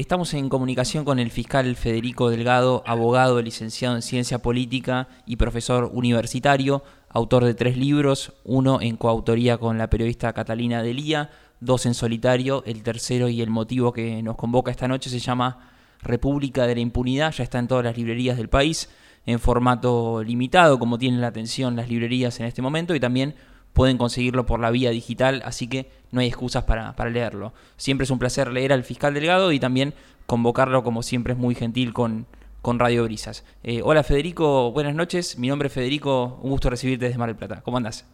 [0.00, 5.90] Estamos en comunicación con el fiscal Federico Delgado, abogado, licenciado en Ciencia Política y profesor
[5.92, 11.28] universitario, autor de tres libros, uno en coautoría con la periodista Catalina Delía,
[11.60, 15.70] dos en solitario, el tercero y el motivo que nos convoca esta noche se llama
[16.00, 18.88] República de la Impunidad, ya está en todas las librerías del país,
[19.26, 23.34] en formato limitado, como tienen la atención las librerías en este momento, y también
[23.72, 27.52] pueden conseguirlo por la vía digital, así que no hay excusas para, leerlo.
[27.76, 29.94] Siempre es un placer leer al fiscal Delgado y también
[30.26, 32.26] convocarlo, como siempre es muy gentil, con,
[32.62, 33.44] con Radio Brisas.
[33.62, 35.38] Eh, hola Federico, buenas noches.
[35.38, 37.60] Mi nombre es Federico, un gusto recibirte desde Mar del Plata.
[37.62, 38.06] ¿Cómo andas?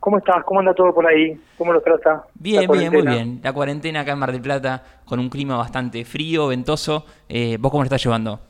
[0.00, 0.42] ¿Cómo estás?
[0.44, 1.38] ¿Cómo anda todo por ahí?
[1.58, 2.24] ¿Cómo lo trata?
[2.34, 3.40] Bien, bien, muy bien.
[3.42, 7.04] La cuarentena acá en Mar del Plata, con un clima bastante frío, ventoso.
[7.28, 8.40] Eh, ¿Vos cómo lo estás llevando?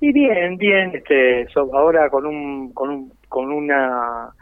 [0.00, 0.92] Y bien, bien.
[0.94, 4.32] Este, ahora con un, con un, con una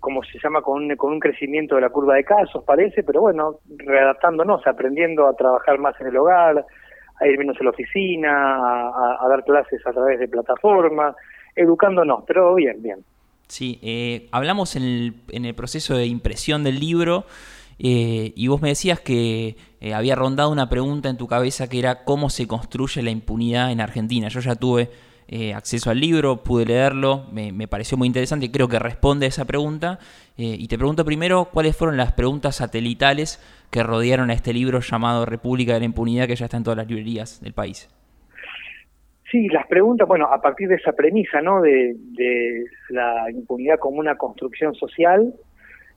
[0.00, 3.20] como se llama, con un, con un crecimiento de la curva de casos, parece, pero
[3.20, 6.64] bueno, readaptándonos, aprendiendo a trabajar más en el hogar,
[7.20, 11.14] a ir menos a la oficina, a, dar clases a través de plataformas,
[11.54, 12.98] educándonos, pero bien, bien.
[13.46, 17.24] Sí, eh, hablamos en el, en el proceso de impresión del libro
[17.82, 21.78] eh, y vos me decías que eh, había rondado una pregunta en tu cabeza que
[21.78, 24.28] era cómo se construye la impunidad en Argentina.
[24.28, 24.90] Yo ya tuve
[25.32, 29.28] eh, acceso al libro, pude leerlo, me, pareció muy interesante y creo que responde a
[29.28, 30.00] esa pregunta.
[30.36, 33.38] Eh, y te pregunto primero cuáles fueron las preguntas satelitales
[33.70, 36.78] que rodearon a este libro llamado República de la Impunidad que ya está en todas
[36.78, 37.88] las librerías del país.
[39.30, 41.60] Sí, las preguntas, bueno, a partir de esa premisa, ¿no?
[41.60, 41.94] De,
[42.88, 45.32] la impunidad como una construcción social,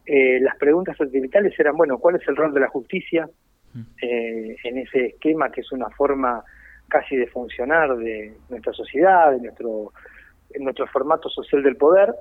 [0.06, 3.28] eh, las preguntas satelitales eran, bueno, ¿cuál es el rol de la justicia
[3.74, 3.82] mm.
[4.00, 6.44] en ese esquema que es una forma
[6.90, 9.92] casi de funcionar de nuestra sociedad, de nuestro,
[10.60, 12.14] nuestro formato social del poder.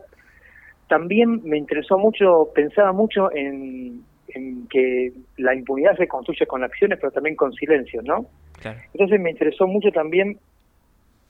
[0.89, 4.05] También me interesó mucho, pensaba mucho en,
[4.71, 8.27] que la impunidad se construye con acciones, pero también con silencios, ¿no?
[8.95, 10.39] Entonces me interesó mucho también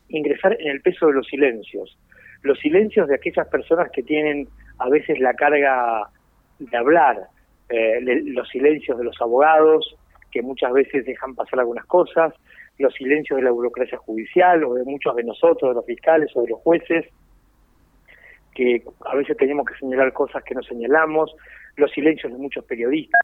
[0.09, 1.99] ingresar en el peso de los silencios,
[2.43, 4.49] los silencios de aquellas personas que tienen
[4.79, 6.09] a veces la carga
[6.59, 7.29] de hablar,
[7.69, 9.97] eh, los silencios de los abogados,
[10.31, 12.35] que muchas veces dejan pasar algunas cosas,
[12.83, 16.43] los silencios de la burocracia judicial o de muchos de nosotros, de los fiscales o
[16.43, 17.07] de los jueces,
[18.55, 21.35] que a veces tenemos que señalar cosas que no señalamos,
[21.77, 23.21] los silencios de muchos periodistas,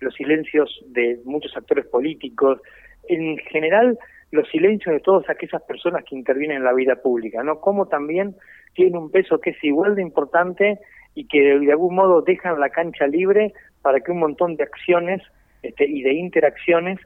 [0.00, 2.60] los silencios de muchos actores políticos,
[3.08, 3.98] en general
[4.30, 7.60] los silencios de todas aquellas personas que intervienen en la vida pública, ¿no?
[7.60, 8.36] Como también
[8.74, 10.78] tienen un peso que es igual de importante
[11.16, 15.20] y que de algún modo dejan la cancha libre para que un montón de acciones
[15.62, 17.00] este, y de interacciones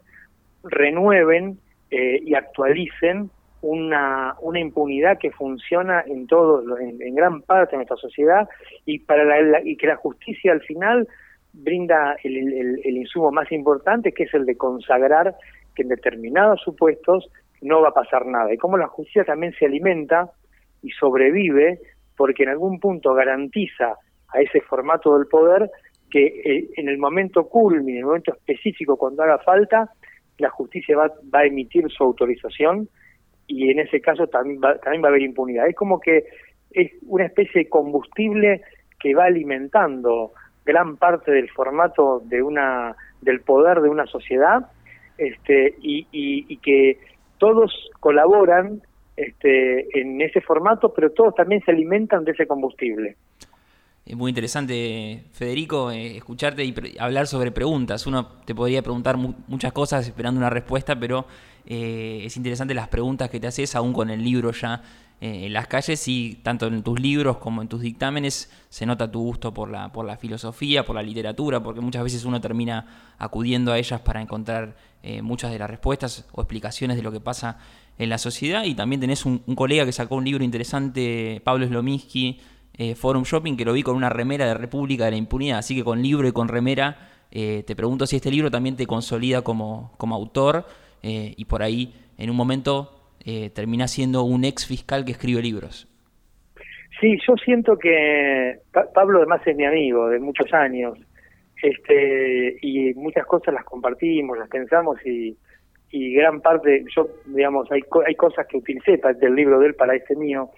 [0.65, 1.59] renueven
[1.97, 3.31] eh, y actualicen
[3.63, 8.49] una, una impunidad que funciona en todo, en, gran parte de nuestra sociedad
[8.85, 11.07] y para la, y que la justicia al final
[11.53, 15.37] brinda el, el, insumo más importante que es el de consagrar
[15.77, 17.31] que en determinados supuestos
[17.63, 18.53] no va a pasar nada.
[18.53, 20.33] Y cómo la justicia también se alimenta
[20.83, 21.79] y sobrevive
[22.17, 23.95] porque en algún punto garantiza
[24.31, 25.71] a ese formato del poder
[26.11, 29.93] que eh, en el momento culmine, en el momento específico cuando haga falta,
[30.39, 32.89] la justicia va, va a emitir su autorización
[33.47, 35.69] y en ese caso también va, también va a haber impunidad.
[35.69, 36.25] Es como que
[36.73, 38.63] es una especie de combustible
[38.99, 40.33] que va alimentando
[40.65, 44.67] gran parte del formato de una del poder de una sociedad
[45.19, 46.99] este y, y, que
[47.39, 48.83] todos colaboran
[49.17, 53.17] este, en ese formato pero todos también se alimentan de ese combustible
[54.07, 58.07] es muy interesante, Federico, eh, escucharte y hablar sobre preguntas.
[58.07, 61.27] Uno te podría preguntar muchas cosas esperando una respuesta, pero
[61.65, 64.83] eh, es interesante las preguntas que te haces, aún con el libro ya
[65.23, 69.11] eh, en las calles y tanto en tus libros como en tus dictámenes se nota
[69.11, 73.15] tu gusto por la, por la filosofía, por la literatura, porque muchas veces uno termina
[73.17, 74.77] acudiendo a ellas para encontrar
[75.23, 77.59] muchas de las respuestas o explicaciones de lo que pasa
[77.99, 78.65] en la sociedad.
[78.65, 82.41] Y también tenés un, un colega que sacó un libro interesante, Pablo Slominsky,
[82.77, 85.59] eh, Forum Shopping, que lo vi con una remera de República de la Impunidad.
[85.59, 86.97] Así que con libro y con remera,
[87.31, 90.65] eh, te pregunto si este libro también te consolida como, como autor
[91.03, 92.91] eh, y por ahí en un momento
[93.55, 95.89] termina siendo un ex fiscal que escribe libros.
[97.01, 98.59] Sí, yo siento que
[98.93, 100.99] Pablo además es mi amigo de muchos años
[101.63, 105.37] este y muchas cosas las compartimos, las pensamos y,
[105.97, 109.95] y gran parte, yo, digamos, hay, hay cosas que utilicé del libro de él para
[109.95, 110.51] este mío.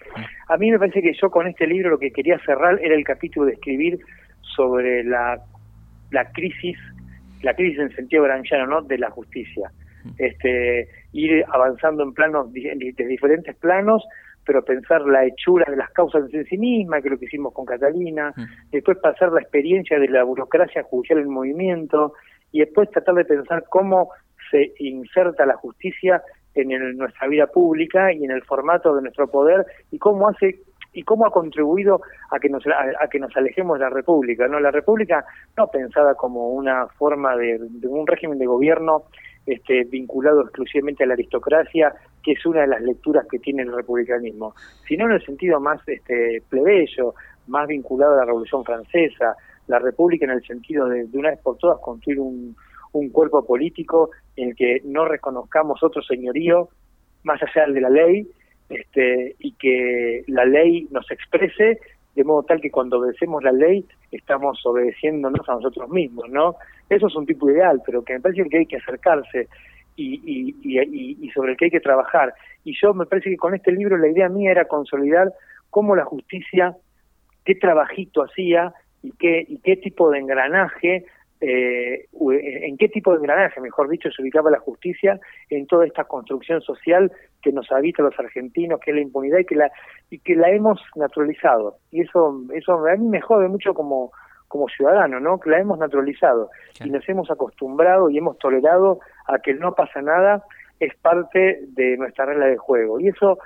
[0.47, 3.03] A mí me parece que yo con este libro lo que quería cerrar era el
[3.03, 3.99] capítulo de escribir
[4.41, 5.39] sobre la,
[6.09, 6.75] la crisis,
[7.43, 9.69] la crisis en sentido granchiano, ¿no?, de la justicia.
[10.17, 14.03] Este, ir avanzando en planos, de diferentes planos,
[14.43, 17.53] pero pensar la hechura de las causas en sí misma, que es lo que hicimos
[17.53, 18.33] con Catalina,
[18.71, 22.13] después pasar la experiencia de la burocracia judicial en movimiento,
[22.51, 24.09] y después tratar de pensar cómo
[24.49, 26.21] se inserta la justicia
[26.61, 30.59] en nuestra vida pública y en el formato de nuestro poder y cómo hace
[30.93, 32.01] y cómo ha contribuido
[32.31, 36.15] a que nos a, que nos alejemos de la república no la república no pensada
[36.15, 39.03] como una forma de, un régimen de gobierno
[39.45, 43.75] este, vinculado exclusivamente a la aristocracia que es una de las lecturas que tiene el
[43.75, 44.55] republicanismo
[44.87, 47.13] sino en el sentido más este plebeyo
[47.47, 49.35] más vinculado a la revolución francesa
[49.67, 52.55] la república en el sentido de, de una vez por todas construir un
[52.93, 56.69] un cuerpo político en el que no reconozcamos otro señorío
[57.23, 58.27] más allá de la ley
[58.69, 61.79] este, y que la ley nos exprese
[62.15, 66.55] de modo tal que cuando obedecemos la ley estamos obedeciéndonos a nosotros mismos, ¿no?
[66.89, 69.47] Eso es un tipo ideal, pero que me parece que hay que acercarse
[69.95, 72.33] y, y, y, sobre el que hay que trabajar.
[72.63, 75.31] Y yo me parece que con este libro la idea mía era consolidar
[75.69, 76.75] cómo la justicia,
[77.45, 78.73] qué trabajito hacía
[79.03, 81.05] y qué, y qué tipo de engranaje
[81.39, 85.19] eh, en qué tipo de engranaje, mejor dicho, se ubicaba la justicia
[85.49, 87.11] en toda esta construcción social
[87.41, 89.71] que nos habita los argentinos, que es la impunidad y que la
[90.09, 91.77] y que la hemos naturalizado.
[91.91, 94.11] Y eso eso a mí me jode mucho como
[94.47, 95.39] como ciudadano, ¿no?
[95.39, 96.49] Que la hemos naturalizado
[96.83, 100.43] y nos hemos acostumbrado y hemos tolerado a que no pasa nada
[100.79, 102.99] es parte de nuestra regla de juego.
[102.99, 103.37] Y eso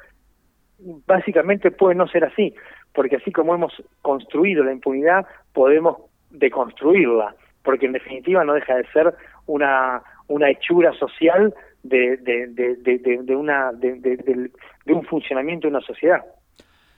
[1.05, 2.53] básicamente puede no ser así,
[2.93, 5.97] porque así como hemos construido la impunidad, podemos
[6.29, 9.13] deconstruirla porque en definitiva no deja de ser
[9.45, 11.53] una, una hechura social
[11.83, 14.51] de, de, de, de una, de,
[14.87, 16.23] un funcionamiento de una sociedad.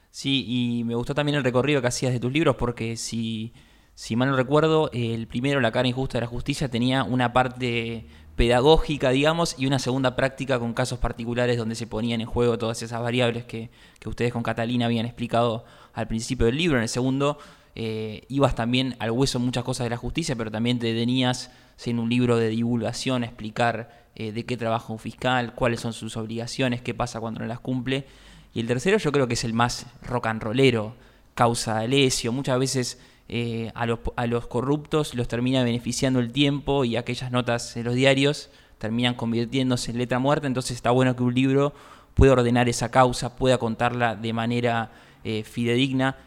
[0.09, 3.53] Sí, y me gustó también el recorrido que hacías de tus libros, porque si,
[3.93, 8.05] si mal no recuerdo, el primero, La cara injusta de la justicia, tenía una parte
[8.35, 12.81] pedagógica, digamos, y una segunda práctica con casos particulares donde se ponían en juego todas
[12.81, 13.69] esas variables que,
[13.99, 16.77] que ustedes con Catalina habían explicado al principio del libro.
[16.77, 17.37] En el segundo
[17.75, 21.51] eh, ibas también al hueso muchas cosas de la justicia, pero también te tenías
[21.85, 25.91] en un libro de divulgación a explicar eh, de qué trabaja un fiscal, cuáles son
[25.91, 28.05] sus obligaciones, qué pasa cuando no las cumple.
[28.53, 30.95] Y el tercero yo creo que es el más rock and rollero,
[31.33, 32.31] causa Alesio.
[32.31, 37.31] Muchas veces eh, a, los, a los corruptos los termina beneficiando el tiempo y aquellas
[37.31, 41.73] notas en los diarios terminan convirtiéndose en letra muerta, entonces está bueno que un libro
[42.13, 44.91] pueda ordenar esa causa, pueda contarla de manera
[45.23, 46.17] fidedigna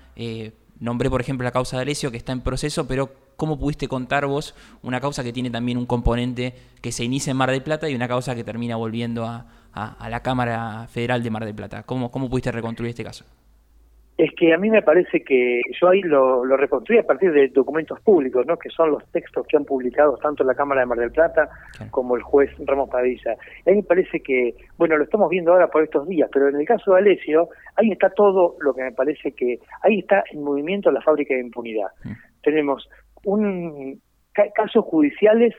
[0.78, 4.26] Nombré, por ejemplo, la causa de Alessio, que está en proceso, pero ¿cómo pudiste contar
[4.26, 7.88] vos una causa que tiene también un componente que se inicia en Mar del Plata
[7.88, 9.46] y una causa que termina volviendo a,
[10.08, 11.82] la Cámara Federal de Mar del Plata?
[11.82, 13.24] ¿Cómo, ¿Cómo pudiste reconstruir este caso?
[14.18, 17.48] Es que a mí me parece que yo ahí lo, lo reconstruí a partir de
[17.48, 18.56] documentos públicos, ¿no?
[18.56, 21.50] que son los textos que han publicado tanto la Cámara de Mar del Plata
[21.90, 23.32] como el juez Ramos Padilla.
[23.32, 26.56] a mí me parece que, bueno, lo estamos viendo ahora por estos días, pero en
[26.56, 30.42] el caso de Alesio, ahí está todo lo que me parece que, ahí está en
[30.42, 31.88] movimiento la fábrica de impunidad.
[32.42, 32.88] Tenemos
[33.24, 34.00] un
[34.54, 35.54] casos judiciales,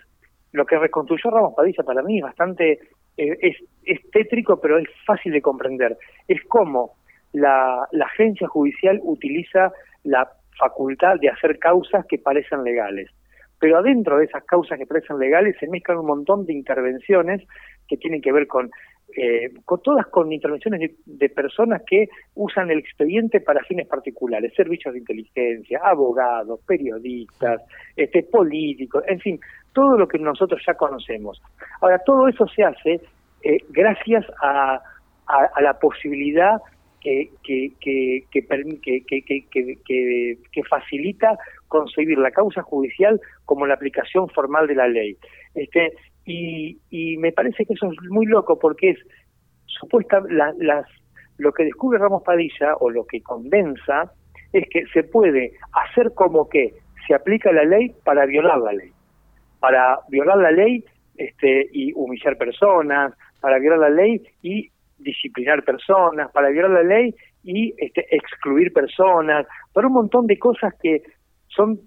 [0.52, 2.80] lo que reconstruyó Ramos Padilla para mí es bastante,
[3.18, 5.98] eh, es, es tétrico, pero es fácil de comprender.
[6.28, 6.94] Es como
[7.34, 9.72] la, agencia judicial utiliza
[10.04, 13.10] la facultad de hacer causas que parecen legales.
[13.60, 17.42] Pero adentro de esas causas que parecen legales se mezclan un montón de intervenciones
[17.88, 18.70] que tienen que ver con,
[19.16, 24.94] eh, con todas con intervenciones de, personas que usan el expediente para fines particulares, servicios
[24.94, 27.62] de inteligencia, abogados, periodistas,
[27.96, 29.40] este, políticos, en fin,
[29.74, 31.42] todo lo que nosotros ya conocemos.
[31.82, 33.02] Ahora, todo eso se hace
[33.44, 34.80] eh, gracias a,
[35.28, 36.58] a la posibilidad
[37.02, 38.24] que, que, que,
[40.52, 41.38] que, facilita
[41.68, 45.18] concebir la causa judicial como la aplicación formal de la ley.
[45.56, 45.94] Este,
[46.26, 49.00] y, y me parece que eso es muy loco porque es
[49.66, 50.86] supuesta las
[51.38, 54.12] lo que descubre Ramos Padilla o lo que condensa
[54.54, 56.74] es que se puede hacer como que
[57.08, 58.92] se aplica la ley para violar la ley,
[59.60, 60.84] para violar la ley
[61.16, 67.16] este, y humillar personas, para violar la ley y disciplinar personas, para violar la ley
[67.44, 71.04] y este, excluir personas, para un montón de cosas que
[71.48, 71.80] son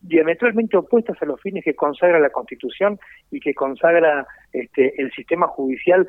[0.00, 2.98] diametralmente opuestas a los fines que consagra la Constitución
[3.30, 6.06] y que consagra este, el sistema judicial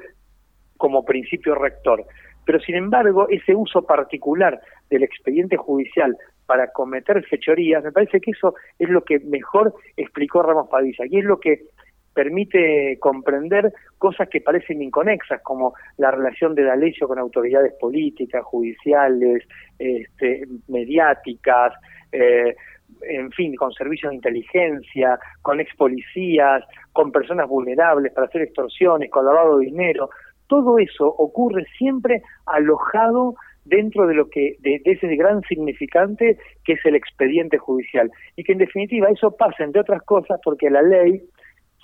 [0.77, 2.05] como principio rector.
[2.45, 4.59] Pero sin embargo, ese uso particular
[4.89, 10.41] del expediente judicial para cometer fechorías, me parece que eso es lo que mejor explicó
[10.43, 11.63] Ramos Padilla y es lo que
[12.17, 19.43] permite comprender cosas que parecen inconexas, como la relación de D'Alessio con autoridades políticas, judiciales,
[19.77, 21.73] este, mediáticas,
[22.11, 22.55] eh,
[23.03, 29.11] en fin, con servicios de inteligencia, con ex policías, con personas vulnerables para hacer extorsiones,
[29.11, 30.09] con lavado de dinero.
[30.47, 36.73] Todo eso ocurre siempre alojado dentro de lo que de, de, ese gran significante que
[36.73, 40.81] es el expediente judicial y que en definitiva eso pasa entre otras cosas porque la
[40.81, 41.21] ley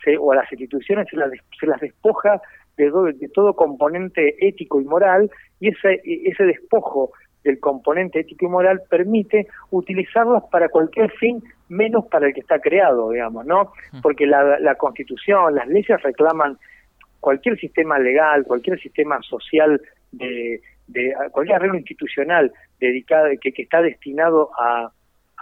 [0.04, 2.42] se, o a las instituciones se las, se las despoja
[2.78, 5.30] de, de, todo componente ético y moral
[5.60, 7.12] y ese, ese despojo
[7.44, 12.60] del componente ético y moral permite utilizarlas para cualquier fin menos para el que está
[12.60, 13.74] creado, digamos, ¿no?
[14.02, 16.58] Porque la, la Constitución, las leyes reclaman
[17.20, 19.82] cualquier sistema legal, cualquier sistema social
[20.12, 24.92] de, de cualquier arreglo institucional dedicado que, que está destinado a,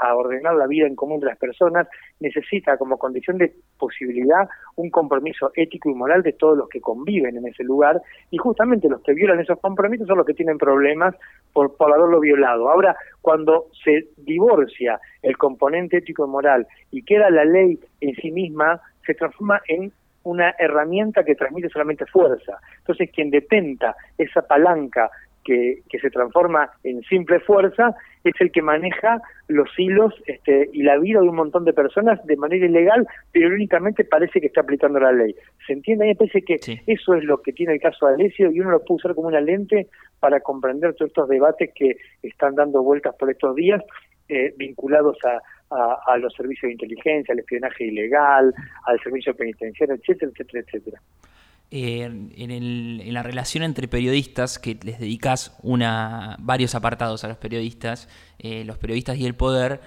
[0.02, 1.88] a ordenar la vida en común de las personas,
[2.20, 7.38] necesita como condición de posibilidad un compromiso ético y moral de todos los que conviven
[7.38, 11.16] en ese lugar y justamente los que violan esos compromisos son los que tienen problemas
[11.54, 12.70] por, por haberlo violado.
[12.70, 18.32] Ahora, cuando se divorcia el componente ético y moral y queda la ley en sí
[18.32, 19.92] misma, se transforma en
[20.24, 22.60] una herramienta que transmite solamente fuerza.
[22.80, 25.10] Entonces, quien detenta esa palanca
[25.44, 30.84] que, que, se transforma en simple fuerza es el que maneja los hilos este, y
[30.84, 34.62] la vida de un montón de personas de manera ilegal, pero únicamente parece que está
[34.62, 35.36] aplicando la ley.
[35.66, 36.06] ¿Se entiende?
[36.06, 38.60] A mí me parece que eso es lo que tiene el caso de Alessio y
[38.60, 39.88] uno lo puede usar como una lente
[40.20, 43.82] para comprender todos estos debates que están dando vueltas por estos días
[44.30, 45.42] eh, vinculados a,
[46.06, 48.54] a, los servicios de inteligencia, al espionaje ilegal,
[48.86, 51.02] al servicio penitenciario, etcétera, etcétera, etcétera.
[51.74, 57.30] Eh, en, el, en, la relación entre periodistas, que les dedicas una, varios apartados a
[57.30, 58.10] los periodistas,
[58.40, 59.80] eh, los periodistas y el poder,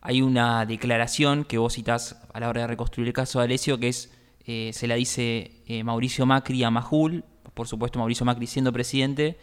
[0.00, 3.80] hay una declaración que vos citas a la hora de reconstruir el caso de Alessio,
[3.80, 4.12] que es,
[4.46, 5.50] eh, se la dice
[5.84, 9.36] Mauricio Macri a Majul, por supuesto Mauricio Macri siendo presidente,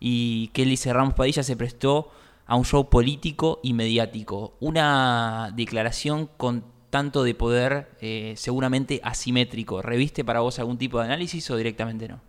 [0.00, 2.10] y que él dice Ramos Padilla se prestó
[2.46, 4.56] a un show político y mediático.
[4.58, 9.82] Una declaración con tanto de poder eh, seguramente asimétrico.
[9.82, 12.20] ¿Reviste para vos algún tipo de análisis o directamente no?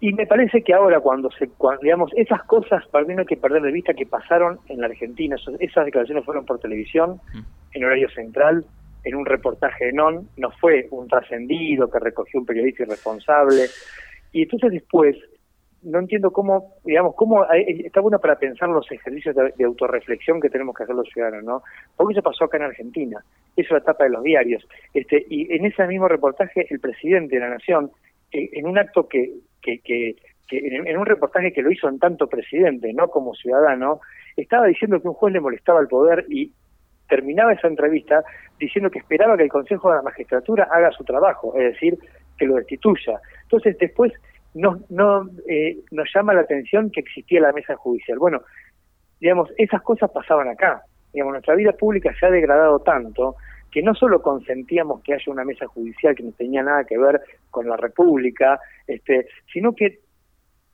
[0.00, 1.48] Y me parece que ahora cuando se,
[1.80, 4.86] digamos, esas cosas, para mí no hay que perder de vista que pasaron en la
[4.86, 7.40] Argentina, esas declaraciones fueron por televisión, mm.
[7.72, 8.66] en horario central,
[9.04, 13.66] en un reportaje de NON, no fue un trascendido que recogió un periodista irresponsable.
[14.32, 15.16] Y entonces después,
[15.84, 20.74] no entiendo cómo, digamos, cómo está bueno para pensar los ejercicios de, autorreflexión que tenemos
[20.74, 21.62] que hacer los ciudadanos, ¿no?
[21.96, 23.22] Porque eso pasó acá en Argentina,
[23.56, 24.66] eso es la etapa de los diarios.
[24.92, 27.90] Este, y en ese mismo reportaje, el presidente de la Nación,
[28.32, 30.16] eh, en un acto que, que, que,
[30.50, 34.00] en, un reportaje que lo hizo en tanto presidente, no como ciudadano,
[34.36, 36.52] estaba diciendo que un juez le molestaba el poder y
[37.08, 38.24] terminaba esa entrevista
[38.58, 41.98] diciendo que esperaba que el Consejo de la Magistratura haga su trabajo, es decir,
[42.38, 43.20] que lo destituya.
[43.42, 44.12] Entonces, después
[44.54, 48.18] no, no eh, nos llama la atención que existía la mesa judicial.
[48.18, 48.42] Bueno,
[49.20, 50.82] digamos, esas cosas pasaban acá.
[51.12, 53.36] Digamos, nuestra vida pública se ha degradado tanto
[53.70, 57.20] que no solo consentíamos que haya una mesa judicial que no tenía nada que ver
[57.50, 59.98] con la República, este, sino que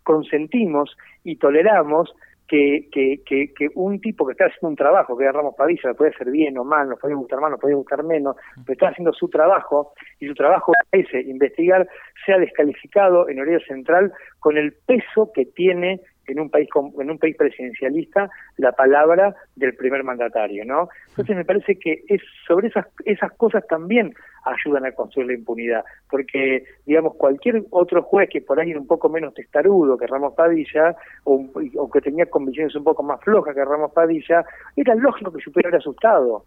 [0.03, 2.15] consentimos y toleramos
[2.51, 6.11] que, que, que, un tipo que está haciendo un trabajo, que es Ramos Padilla, puede
[6.11, 8.35] hacer bien o mal, nos puede gustar más, nos puede gustar menos,
[8.67, 11.89] pero está haciendo su trabajo y su trabajo es investigar,
[12.27, 16.01] sea descalificado en horario central con el peso que tiene
[16.31, 16.69] en un país
[16.99, 20.89] en un país presidencialista la palabra del primer mandatario, ¿no?
[21.11, 24.13] Entonces me parece que es sobre esas esas cosas también
[24.45, 28.87] ayudan a construir la impunidad, porque digamos cualquier otro juez que por ahí era un
[28.87, 31.45] poco menos testarudo que Ramos Padilla o,
[31.77, 34.45] o que tenía convicciones un poco más flojas que Ramos Padilla,
[34.77, 36.45] era lógico que se hubiera asustado.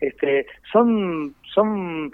[0.00, 2.10] Este, son son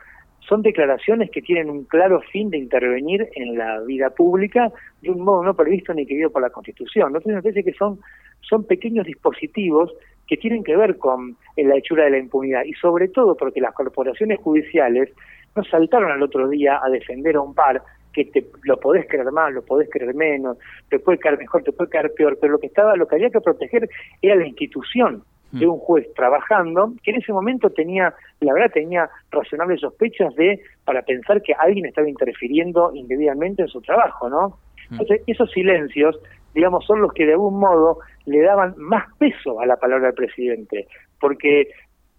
[0.49, 4.71] son declaraciones que tienen un claro fin de intervenir en la vida pública
[5.01, 7.09] de un modo no previsto ni querido por la Constitución.
[7.09, 7.99] Entonces me parece que son,
[8.41, 9.93] son pequeños dispositivos
[10.27, 13.75] que tienen que ver con la hechura de la impunidad y sobre todo porque las
[13.75, 15.11] corporaciones judiciales
[15.55, 17.83] no saltaron al otro día a defender a un par
[18.13, 20.57] que te lo podés creer más, lo podés creer menos,
[20.89, 23.31] te puede caer mejor, te puede caer peor, pero lo que estaba, lo que había
[23.31, 23.89] que proteger
[24.23, 25.25] era la institución,
[25.59, 30.61] de un juez trabajando que en ese momento tenía, la verdad, tenía razonables sospechas de,
[30.85, 34.59] para pensar que alguien estaba interfiriendo indebidamente en su trabajo, ¿no?
[34.91, 36.19] Entonces, esos silencios,
[36.55, 40.15] digamos, son los que de algún modo le daban más peso a la palabra del
[40.15, 40.87] presidente,
[41.21, 41.69] porque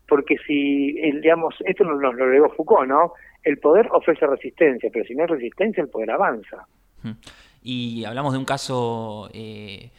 [0.07, 3.13] porque si, digamos, esto nos, lo agregó Foucault, ¿no?
[3.43, 6.67] El poder ofrece resistencia, pero si no hay resistencia, el poder avanza.
[7.61, 9.89] Y hablamos de un caso eh,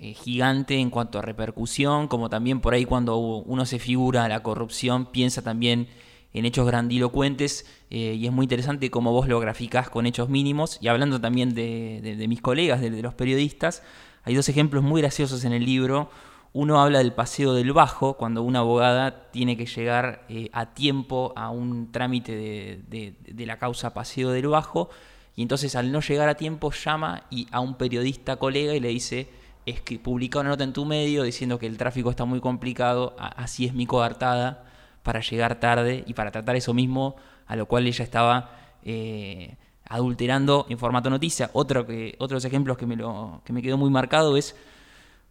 [0.00, 4.42] eh, gigante en cuanto a repercusión, como también por ahí cuando uno se figura la
[4.42, 5.88] corrupción, piensa también
[6.32, 10.78] en hechos grandilocuentes eh, y es muy interesante cómo vos lo graficás con hechos mínimos
[10.80, 13.82] y hablando también de, mis colegas, de, los periodistas,
[14.24, 16.10] hay dos ejemplos muy graciosos en el libro.
[16.52, 21.32] Uno habla del paseo del bajo, cuando una abogada tiene que llegar eh, a tiempo
[21.36, 24.90] a un trámite de, la causa paseo del bajo
[25.34, 28.88] y entonces al no llegar a tiempo llama y a un periodista colega y le
[28.88, 29.28] dice
[29.68, 33.14] es que publica una nota en tu medio diciendo que el tráfico está muy complicado,
[33.18, 34.64] así es mi coartada,
[35.02, 38.50] para llegar tarde y para tratar eso mismo, a lo cual ella estaba
[38.82, 41.50] eh, adulterando en formato noticia.
[41.52, 44.56] Otro que, otros ejemplos que me, lo, que me quedó muy marcado es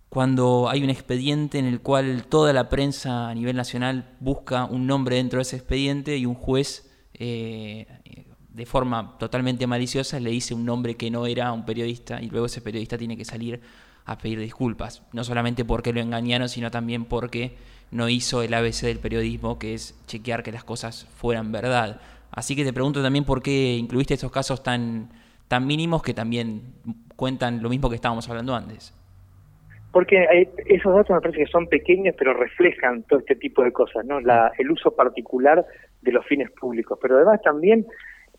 [0.09, 4.87] cuando hay un expediente en el cual toda la prensa a nivel nacional busca un
[4.87, 7.85] nombre dentro de ese expediente y un juez eh,
[8.49, 12.45] de forma totalmente maliciosa le dice un nombre que no era un periodista y luego
[12.45, 13.61] ese periodista tiene que salir
[14.07, 17.51] a pedir disculpas, no solamente porque lo engañaron, sino también porque
[17.91, 21.99] no hizo el ABC del periodismo, que es chequear que las cosas fueran verdad.
[22.31, 25.09] Así que te pregunto también por qué incluiste estos casos tan,
[25.47, 26.61] tan mínimos que también
[27.15, 28.93] cuentan lo mismo que estábamos hablando antes
[29.91, 30.27] porque
[30.67, 34.19] esos datos me parece que son pequeños pero reflejan todo este tipo de cosas, ¿no?
[34.19, 35.65] La, el uso particular
[36.03, 37.83] de los fines públicos, pero además también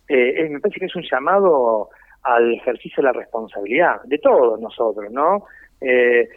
[0.07, 1.91] eh, me parece que es un llamado
[2.23, 5.45] al ejercicio de la responsabilidad de todos nosotros, ¿no?
[5.81, 6.29] Eh,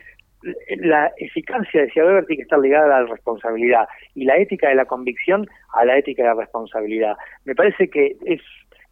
[0.77, 4.75] la eficacia, decía Weber, tiene que estar ligada a la responsabilidad y la ética de
[4.75, 7.15] la convicción a la ética de la responsabilidad.
[7.45, 8.41] Me parece que es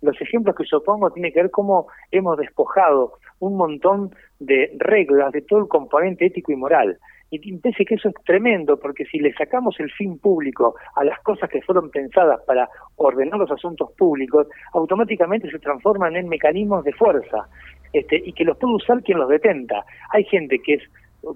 [0.01, 5.31] los ejemplos que yo pongo tienen que ver cómo hemos despojado un montón de reglas
[5.31, 6.97] de todo el componente ético y moral.
[7.31, 11.19] Y pese que eso es tremendo, porque si le sacamos el fin público a las
[11.19, 16.93] cosas que fueron pensadas para ordenar los asuntos públicos, automáticamente se transforman en mecanismos de
[16.93, 17.47] fuerza,
[17.93, 19.85] este, y que los puede usar quien los detenta.
[20.11, 20.83] Hay gente que es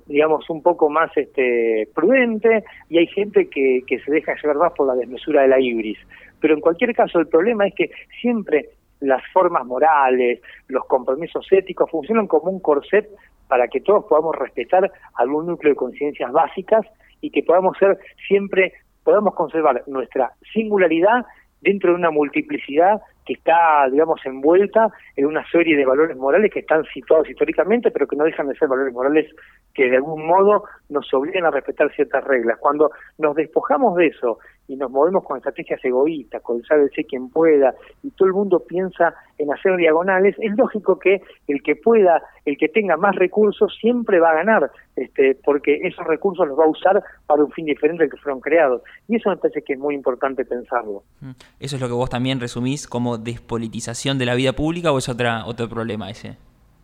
[0.05, 4.71] digamos un poco más este prudente y hay gente que, que se deja llevar más
[4.71, 5.97] por la desmesura de la ibris
[6.43, 11.89] pero en cualquier caso el problema es que siempre las formas morales, los compromisos éticos
[11.89, 13.07] funcionan como un corset
[13.47, 16.85] para que todos podamos respetar algún núcleo de conciencias básicas
[17.21, 17.97] y que podamos ser
[18.27, 18.73] siempre,
[19.05, 21.25] podamos conservar nuestra singularidad
[21.61, 26.59] dentro de una multiplicidad que está, digamos, envuelta en una serie de valores morales que
[26.59, 29.27] están situados históricamente, pero que no dejan de ser valores morales
[29.73, 32.59] que de algún modo nos obligan a respetar ciertas reglas.
[32.59, 37.73] Cuando nos despojamos de eso y nos movemos con estrategias egoístas, con sé quien pueda,
[38.01, 42.57] y todo el mundo piensa en hacer diagonales, es lógico que el que pueda, el
[42.57, 46.69] que tenga más recursos, siempre va a ganar, este, porque esos recursos los va a
[46.69, 48.81] usar para un fin diferente al que fueron creados.
[49.07, 51.03] Y eso me parece que es muy importante pensarlo.
[51.19, 51.31] Mm.
[51.59, 55.09] Eso es lo que vos también resumís como despolitización de la vida pública o es
[55.09, 56.37] otra, otro problema ese?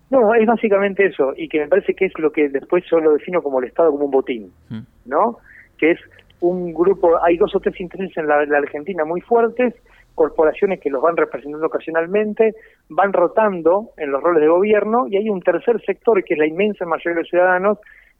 [0.09, 3.13] No, es básicamente eso, y que me parece que es lo que después yo lo
[3.13, 4.79] defino como el Estado como un botín, mm.
[5.05, 5.37] ¿no?
[5.77, 5.99] Que es
[6.39, 9.75] un grupo, hay dos o tres intereses en la, Argentina muy fuertes,
[10.15, 12.55] corporaciones que los van representando ocasionalmente,
[12.89, 16.47] van rotando en los roles de gobierno, y hay un tercer sector, que es la
[16.47, 17.77] inmensa mayoría de los ciudadanos,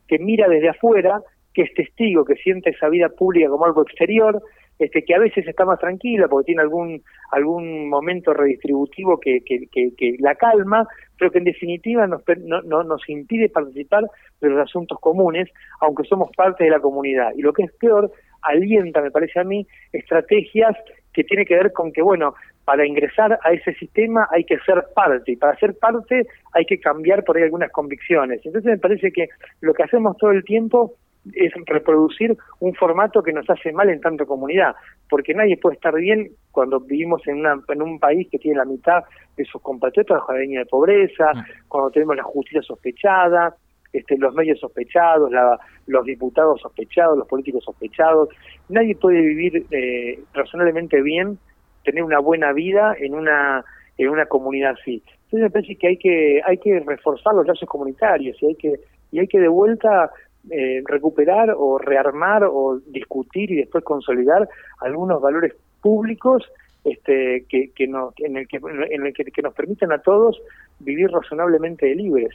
[0.07, 1.21] que mira desde afuera,
[1.53, 4.41] que es testigo, que siente esa vida pública como algo exterior,
[4.79, 9.67] este, que a veces está más tranquila porque tiene algún algún momento redistributivo que, que,
[9.69, 10.87] que, la calma,
[11.17, 12.23] pero que en definitiva nos,
[12.65, 14.05] no, nos impide participar
[14.41, 15.49] de los asuntos comunes,
[15.81, 17.31] aunque somos parte de la comunidad.
[17.35, 18.11] Y lo que es peor,
[18.41, 20.75] alienta, me parece a mí, estrategias
[21.13, 24.85] que tienen que ver con que, bueno, para ingresar a ese sistema hay que ser
[24.95, 28.39] parte, y para ser parte hay que cambiar por ahí algunas convicciones.
[28.45, 29.27] Entonces me parece que
[29.61, 30.93] lo que hacemos todo el tiempo
[31.33, 34.75] es reproducir un formato que nos hace mal en tanto comunidad,
[35.09, 38.65] porque nadie puede estar bien cuando vivimos en, una, en un país que tiene la
[38.65, 39.03] mitad
[39.37, 41.67] de sus compatriotas bajo la línea de pobreza, mm.
[41.67, 43.55] cuando tenemos la justicia sospechada,
[43.91, 48.29] este, los medios sospechados, la, los diputados sospechados, los políticos sospechados.
[48.69, 51.39] Nadie puede vivir eh, razonablemente bien,
[51.83, 53.63] tener una buena vida en una
[53.97, 55.03] en una comunidad así.
[55.25, 58.79] Entonces me parece que hay que hay que reforzar los lazos comunitarios y hay que
[59.11, 60.11] y hay que de vuelta
[60.49, 64.47] eh, recuperar o rearmar o discutir y después consolidar
[64.79, 66.43] algunos valores públicos
[66.83, 67.95] este, que, que, en
[68.37, 70.41] el, que, en el que, nos permitan a todos
[70.79, 72.33] vivir razonablemente libres.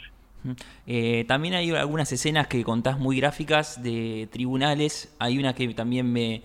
[0.87, 5.15] Eh, también hay algunas escenas que contás muy gráficas de tribunales.
[5.19, 6.43] Hay una que también me,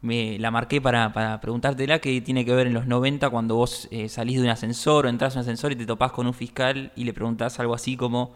[0.00, 3.88] me la marqué para, para, preguntártela, que tiene que ver en los 90 cuando vos
[3.90, 6.34] eh, salís de un ascensor o entras en un ascensor y te topás con un
[6.34, 8.32] fiscal y le preguntás algo así como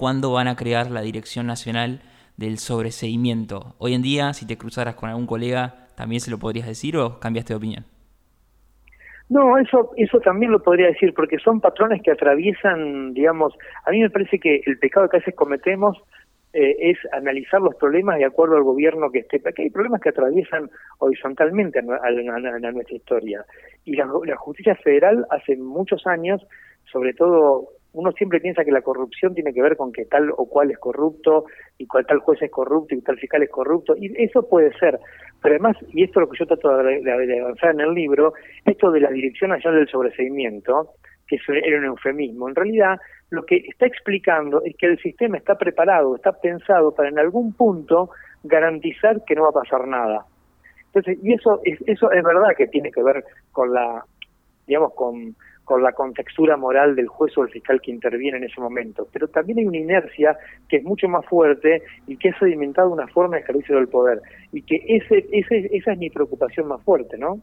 [0.00, 2.00] cuándo van a crear la Dirección Nacional
[2.38, 3.74] del Sobreseimiento.
[3.76, 7.20] Hoy en día, si te cruzaras con algún colega, ¿también se lo podrías decir o
[7.20, 7.84] cambiaste de opinión?
[9.28, 13.52] No, eso, eso también lo podría decir, porque son patrones que atraviesan, digamos,
[13.84, 15.98] a mí me parece que el pecado que a veces cometemos
[16.54, 20.08] eh, es analizar los problemas de acuerdo al gobierno que esté, porque hay problemas que
[20.08, 23.44] atraviesan horizontalmente a, nuestra historia.
[23.84, 26.40] Y la, la justicia federal hace muchos años,
[26.90, 30.48] sobre todo uno siempre piensa que la corrupción tiene que ver con que tal o
[30.48, 31.46] cual es corrupto
[31.78, 34.98] y cual tal juez es corrupto y tal fiscal es corrupto y eso puede ser.
[35.42, 38.90] Pero además y esto es lo que yo trato de, avanzar en el libro esto
[38.90, 40.90] de la dirección nacional del sobreseimiento
[41.26, 42.48] que era un eufemismo.
[42.48, 42.98] En realidad
[43.30, 47.52] lo que está explicando es que el sistema está preparado está pensado para en algún
[47.54, 48.10] punto
[48.44, 50.24] garantizar que no va a pasar nada.
[50.86, 54.04] Entonces, y eso es, eso es verdad que tiene que ver con la,
[54.66, 55.36] digamos, con,
[55.70, 59.06] con la contextura moral del juez o el fiscal que interviene en ese momento.
[59.12, 60.36] Pero también hay una inercia
[60.68, 64.20] que es mucho más fuerte y que ha sedimentado una forma de ejercicio del poder.
[64.50, 67.40] Y que ese, ese, esa es mi preocupación más fuerte, ¿no?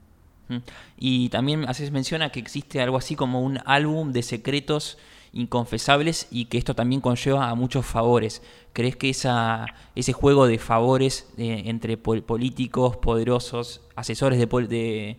[0.97, 4.99] Y también haces menciona que existe algo así como un álbum de secretos
[5.31, 8.41] inconfesables y que esto también conlleva a muchos favores.
[8.73, 15.17] ¿Crees que esa, ese juego de favores eh, entre políticos, poderosos, asesores de, de,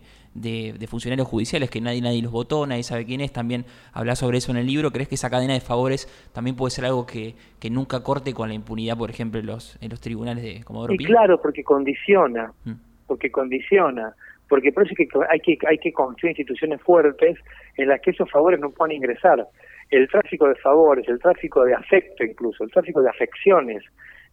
[0.87, 4.51] funcionarios judiciales que nadie, nadie los votó, nadie sabe quién es, también habla sobre eso
[4.51, 4.91] en el libro?
[4.91, 8.49] ¿Crees que esa cadena de favores también puede ser algo que, que nunca corte con
[8.49, 12.51] la impunidad, por ejemplo, en los, en los tribunales de Comodoro Y claro, porque condiciona,
[12.65, 12.73] mm.
[13.07, 14.13] porque condiciona
[14.47, 17.37] porque por eso que hay que hay que construir instituciones fuertes
[17.77, 19.47] en las que esos favores no puedan ingresar
[19.89, 23.83] el tráfico de favores, el tráfico de afecto incluso, el tráfico de afecciones,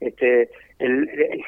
[0.01, 0.51] este,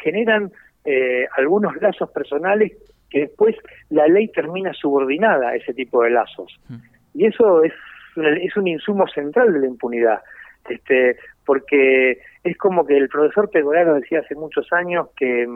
[0.03, 0.51] generan
[0.85, 2.73] eh, algunos lazos personales
[3.11, 3.57] que después
[3.91, 6.59] la ley termina subordinada a ese tipo de lazos.
[6.69, 6.77] Mm.
[7.15, 7.73] Y eso es,
[8.17, 10.21] es un insumo central de la impunidad,
[10.69, 15.49] este, porque es como que el profesor Pegoraro decía hace muchos años que,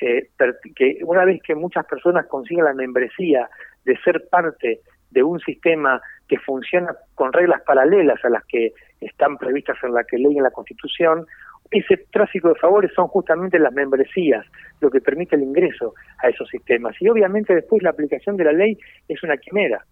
[0.00, 0.28] eh,
[0.74, 3.48] que una vez que muchas personas consiguen la membresía
[3.84, 9.38] de ser parte de un sistema que funciona con reglas paralelas a las que están
[9.38, 11.26] previstas en la que ley en la Constitución,
[11.70, 14.44] ese tráfico de favores son justamente las membresías,
[14.80, 16.96] lo que permite el ingreso a esos sistemas.
[17.00, 18.78] Y obviamente después la aplicación de la ley
[19.08, 19.84] es una quimera.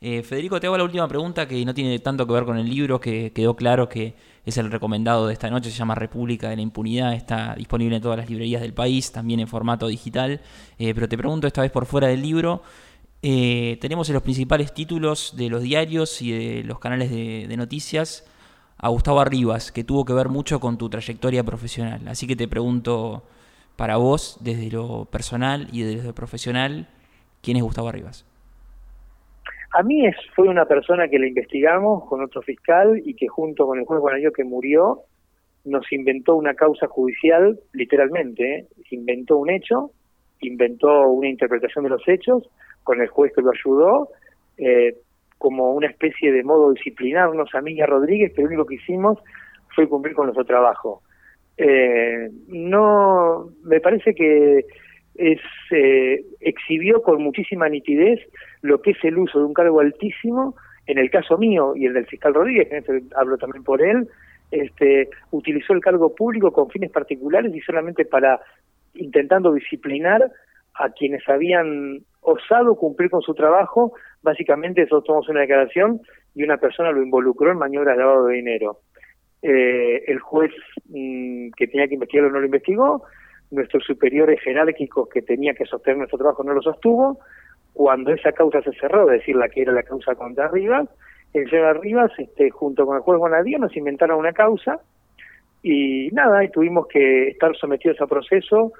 [0.00, 2.68] Eh, Federico, te hago la última pregunta que no tiene tanto que ver con el
[2.68, 6.56] libro, que quedó claro que es el recomendado de esta noche, se llama República de
[6.56, 10.42] la Impunidad, está disponible en todas las librerías del país, también en formato digital,
[10.78, 12.62] eh, pero te pregunto esta vez por fuera del libro,
[13.22, 18.30] eh, tenemos en los principales títulos de los diarios y de los canales de, noticias
[18.84, 22.06] a Gustavo Arribas, que tuvo que ver mucho con tu trayectoria profesional.
[22.06, 23.22] Así que te pregunto
[23.76, 26.86] para vos, desde lo personal y desde lo profesional,
[27.42, 28.26] ¿quién es Gustavo Arribas?
[29.72, 33.64] A mí es, fue una persona que le investigamos con otro fiscal y que junto
[33.66, 35.00] con el juez Guanayo que murió,
[35.64, 38.66] nos inventó una causa judicial, literalmente, ¿eh?
[38.90, 39.92] inventó un hecho,
[40.42, 42.50] inventó una interpretación de los hechos,
[42.82, 44.10] con el juez que lo ayudó,
[44.58, 44.94] eh,
[45.38, 49.18] como una especie de modo disciplinarnos a mí Rodríguez, pero lo único que hicimos
[49.74, 51.02] fue cumplir con nuestro trabajo.
[51.56, 54.64] Eh, no, me parece que
[55.14, 58.20] es, eh, exhibió con muchísima nitidez
[58.62, 61.94] lo que es el uso de un cargo altísimo, en el caso mío y el
[61.94, 64.08] del fiscal Rodríguez, que este hablo también por él,
[64.50, 68.40] este, utilizó el cargo público con fines particulares y solamente para
[68.94, 70.30] intentando disciplinar
[70.74, 76.00] a quienes habían osado cumplir con su trabajo, básicamente nosotros tomamos una declaración
[76.34, 78.80] y una persona lo involucró en maniobras de lavado de dinero.
[79.42, 80.52] Eh, el juez
[80.88, 83.04] mm, que tenía que investigarlo no lo investigó,
[83.50, 87.20] nuestros superiores jerárquicos que tenía que sostener nuestro trabajo no lo sostuvo,
[87.74, 90.88] cuando esa causa se cerró, es decir, la que era la causa contra Rivas,
[91.34, 94.80] el señor Rivas, este, junto con el juez Bonadío, nos inventaron una causa
[95.62, 98.72] y nada, y tuvimos que estar sometidos a proceso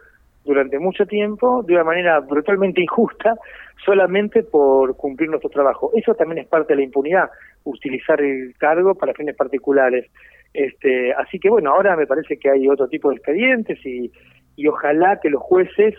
[0.45, 3.35] durante mucho tiempo de una manera brutalmente injusta
[3.85, 5.91] solamente por cumplir nuestro trabajo.
[5.95, 7.31] Eso también es parte de la impunidad,
[7.65, 10.11] utilizar el cargo para fines particulares.
[10.53, 14.13] Este, así que bueno, ahora me parece que hay otro tipo de expedientes y,
[14.57, 15.95] y ojalá que los jueces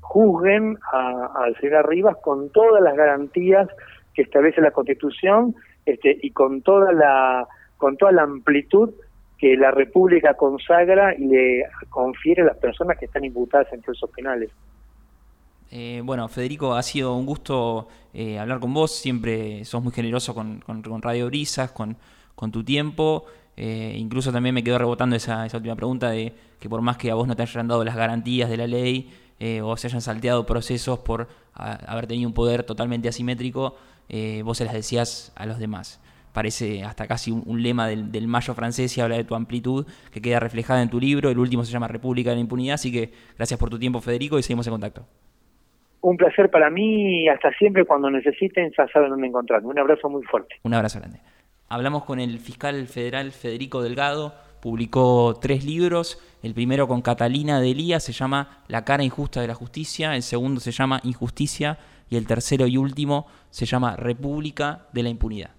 [0.00, 3.68] juzguen al señor Rivas con todas las garantías
[4.14, 5.54] que establece la Constitución
[5.86, 8.90] este, y con toda la con toda la amplitud
[9.40, 14.10] que la República consagra y le confiere a las personas que están imputadas en procesos
[14.10, 14.50] penales.
[15.70, 18.94] Eh, bueno, Federico, ha sido un gusto eh, hablar con vos.
[18.94, 20.62] Siempre sos muy generoso con,
[21.00, 21.96] Radio Brisas, con,
[22.34, 23.24] con tu tiempo.
[23.56, 27.10] Eh, incluso también me quedó rebotando esa, esa, última pregunta de que por más que
[27.10, 29.10] a vos no te hayan dado las garantías de la ley
[29.62, 33.74] o se hayan salteado procesos por haber tenido un poder totalmente asimétrico,
[34.44, 35.98] vos se las decías a los demás
[36.32, 40.40] parece hasta casi un, lema del, mayo francés y habla de tu amplitud que queda
[40.40, 41.30] reflejada en tu libro.
[41.30, 44.38] El último se llama República de la Impunidad, así que gracias por tu tiempo, Federico,
[44.38, 45.06] y seguimos en contacto.
[46.02, 49.68] Un placer para mí, hasta siempre cuando necesiten, ya saben dónde encontrarme.
[49.68, 50.54] Un abrazo muy fuerte.
[50.62, 51.20] Un abrazo grande.
[51.68, 58.00] Hablamos con el fiscal federal Federico Delgado, publicó tres libros, el primero con Catalina Delía
[58.00, 62.26] se llama La cara injusta de la justicia, el segundo se llama Injusticia y el
[62.26, 65.50] tercero y último se llama República de la Impunidad.